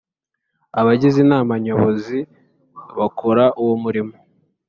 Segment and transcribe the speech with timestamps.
[0.79, 2.19] Abagize Inama Nyobozi
[2.97, 4.13] bakora uwo murimo